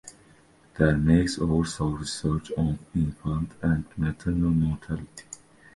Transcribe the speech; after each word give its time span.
There 0.79 0.95
Meigs 0.97 1.37
oversaw 1.39 1.91
research 1.95 2.51
on 2.57 2.79
infant 2.95 3.51
and 3.61 3.85
maternal 3.97 4.49
mortality. 4.49 5.25